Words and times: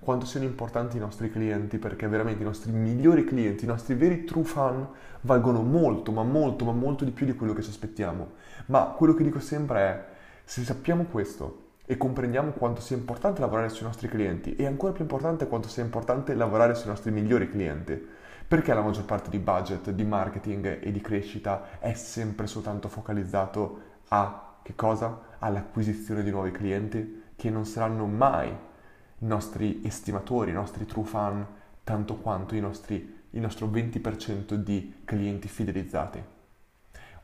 quanto 0.00 0.26
siano 0.26 0.44
importanti 0.44 0.98
i 0.98 1.00
nostri 1.00 1.30
clienti, 1.30 1.78
perché 1.78 2.06
veramente 2.06 2.42
i 2.42 2.44
nostri 2.44 2.72
migliori 2.72 3.24
clienti, 3.24 3.64
i 3.64 3.68
nostri 3.68 3.94
veri 3.94 4.24
true 4.24 4.44
fan 4.44 4.86
valgono 5.22 5.62
molto, 5.62 6.12
ma 6.12 6.22
molto, 6.22 6.66
ma 6.66 6.72
molto 6.72 7.04
di 7.04 7.10
più 7.10 7.24
di 7.24 7.34
quello 7.34 7.54
che 7.54 7.62
ci 7.62 7.70
aspettiamo. 7.70 8.32
Ma 8.66 8.94
quello 8.96 9.14
che 9.14 9.24
dico 9.24 9.40
sempre 9.40 9.78
è, 9.80 10.04
se 10.44 10.62
sappiamo 10.64 11.04
questo 11.04 11.70
e 11.86 11.96
comprendiamo 11.96 12.50
quanto 12.50 12.82
sia 12.82 12.96
importante 12.96 13.40
lavorare 13.40 13.70
sui 13.70 13.86
nostri 13.86 14.08
clienti 14.08 14.56
e 14.56 14.66
ancora 14.66 14.92
più 14.92 15.02
importante 15.02 15.46
quanto 15.46 15.68
sia 15.68 15.82
importante 15.82 16.34
lavorare 16.34 16.74
sui 16.74 16.88
nostri 16.88 17.10
migliori 17.10 17.48
clienti, 17.48 17.98
perché 18.46 18.74
la 18.74 18.82
maggior 18.82 19.06
parte 19.06 19.30
di 19.30 19.38
budget, 19.38 19.90
di 19.90 20.04
marketing 20.04 20.80
e 20.82 20.92
di 20.92 21.00
crescita 21.00 21.78
è 21.78 21.94
sempre 21.94 22.46
soltanto 22.46 22.88
focalizzato 22.88 23.80
a 24.08 24.56
che 24.62 24.74
cosa? 24.74 25.30
All'acquisizione 25.38 26.22
di 26.22 26.30
nuovi 26.30 26.50
clienti 26.50 27.22
che 27.36 27.48
non 27.48 27.64
saranno 27.64 28.04
mai 28.06 28.70
nostri 29.22 29.80
estimatori, 29.84 30.50
i 30.50 30.54
nostri 30.54 30.86
true 30.86 31.04
fan, 31.04 31.46
tanto 31.84 32.16
quanto 32.16 32.54
nostri, 32.60 33.20
il 33.30 33.40
nostro 33.40 33.66
20% 33.66 34.54
di 34.54 35.00
clienti 35.04 35.48
fidelizzati. 35.48 36.22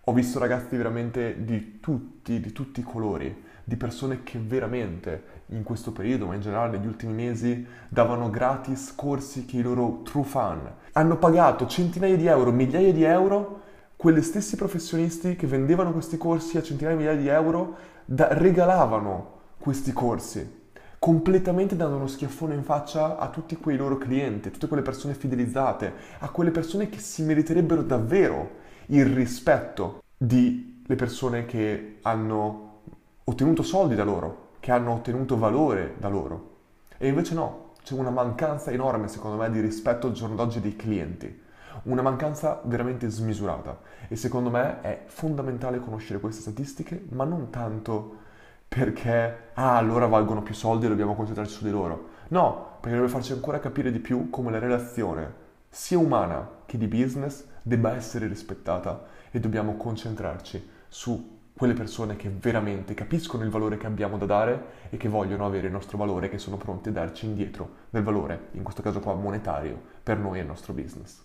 Ho 0.05 0.13
visto 0.13 0.39
ragazzi 0.39 0.77
veramente 0.77 1.45
di 1.45 1.81
tutti, 1.81 2.41
di 2.41 2.53
tutti 2.53 2.81
i 2.81 2.83
colori, 2.83 3.45
di 3.63 3.77
persone 3.77 4.23
che 4.23 4.39
veramente 4.39 5.37
in 5.49 5.63
questo 5.63 5.93
periodo, 5.93 6.27
ma 6.27 6.35
in 6.35 6.41
generale 6.41 6.79
negli 6.79 6.87
ultimi 6.87 7.13
mesi, 7.13 7.67
davano 7.89 8.31
gratis 8.31 8.95
corsi 8.95 9.45
che 9.45 9.59
i 9.59 9.63
loro 9.63 10.01
true 10.03 10.25
fan 10.25 10.73
hanno 10.93 11.17
pagato 11.19 11.67
centinaia 11.67 12.17
di 12.17 12.27
euro, 12.27 12.51
migliaia 12.51 12.93
di 12.93 13.03
euro, 13.03 13.61
quelle 13.97 14.23
stessi 14.23 14.57
professionisti 14.57 15.37
che 15.37 15.47
vendevano 15.47 15.93
questi 15.93 16.17
corsi 16.17 16.57
a 16.57 16.63
centinaia 16.63 16.97
di 16.97 17.03
migliaia 17.03 17.21
di 17.21 17.29
euro 17.29 17.77
da, 18.07 18.29
regalavano 18.31 19.37
questi 19.59 19.93
corsi 19.93 20.58
completamente 20.99 21.77
dando 21.77 21.97
uno 21.97 22.07
schiaffone 22.07 22.55
in 22.55 22.65
faccia 22.65 23.19
a 23.19 23.29
tutti 23.29 23.57
quei 23.57 23.77
loro 23.77 23.99
clienti, 23.99 24.49
a 24.49 24.51
tutte 24.51 24.69
quelle 24.69 24.83
persone 24.83 25.15
fidelizzate, 25.15 25.93
a 26.19 26.29
quelle 26.31 26.51
persone 26.51 26.89
che 26.89 26.99
si 26.99 27.23
meriterebbero 27.23 27.83
davvero 27.83 28.51
il 28.87 29.07
rispetto 29.07 30.03
di 30.17 30.83
le 30.87 30.97
persone 30.97 31.45
che 31.45 31.99
hanno 32.03 32.81
ottenuto 33.25 33.63
soldi 33.63 33.95
da 33.95 34.05
loro, 34.05 34.53
che 34.59 34.73
hanno 34.73 34.93
ottenuto 34.93 35.39
valore 35.39 35.95
da 35.99 36.09
loro. 36.09 36.57
E 36.97 37.09
invece 37.09 37.35
no, 37.35 37.73
c'è 37.83 37.95
una 37.95 38.11
mancanza 38.11 38.71
enorme 38.71 39.09
secondo 39.09 39.37
me 39.37 39.51
di 39.51 39.61
rispetto 39.61 40.07
al 40.07 40.15
giorno 40.15 40.35
d'oggi 40.35 40.61
dei 40.61 40.77
clienti, 40.77 41.43
una 41.85 42.03
mancanza 42.03 42.61
veramente 42.65 43.09
smisurata 43.09 43.79
e 44.09 44.17
secondo 44.17 44.51
me 44.51 44.81
è 44.81 45.03
fondamentale 45.07 45.79
conoscere 45.79 46.19
queste 46.21 46.41
statistiche, 46.41 47.05
ma 47.11 47.25
non 47.25 47.51
tanto 47.51 48.27
perché, 48.69 49.51
ah, 49.55 49.77
allora 49.77 50.07
valgono 50.07 50.43
più 50.43 50.55
soldi 50.55 50.87
e 50.87 50.89
dobbiamo 50.89 51.15
concentrarci 51.15 51.55
su 51.55 51.65
di 51.65 51.71
loro. 51.71 52.11
No, 52.29 52.77
perché 52.81 52.97
deve 52.97 53.09
farci 53.09 53.33
ancora 53.33 53.59
capire 53.59 53.91
di 53.91 53.99
più 53.99 54.31
come 54.31 54.51
la 54.51 54.59
relazione, 54.59 55.47
sia 55.69 55.99
umana 55.99 56.49
che 56.67 56.79
di 56.79 56.87
business, 56.87 57.45
debba 57.63 57.95
essere 57.95 58.27
rispettata 58.27 59.07
e 59.31 59.41
dobbiamo 59.41 59.77
concentrarci 59.77 60.69
su 60.89 61.37
quelle 61.59 61.75
persone 61.75 62.15
che 62.15 62.31
veramente 62.31 62.95
capiscono 62.95 63.43
il 63.43 63.51
valore 63.51 63.79
che 63.79 63.87
abbiamo 63.87 64.17
da 64.17 64.27
dare 64.27 64.65
e 64.91 64.97
che 64.97 65.09
vogliono 65.09 65.45
avere 65.45 65.67
il 65.67 65.73
nostro 65.73 65.99
valore, 65.99 66.29
che 66.29 66.39
sono 66.39 66.57
pronte 66.57 66.91
a 66.91 66.93
darci 66.93 67.27
indietro 67.27 67.69
del 67.91 68.05
valore, 68.05 68.51
in 68.53 68.63
questo 68.63 68.81
caso 68.81 69.01
qua 69.01 69.15
monetario, 69.15 69.81
per 70.03 70.19
noi 70.19 70.39
e 70.39 70.43
il 70.43 70.47
nostro 70.47 70.73
business. 70.73 71.21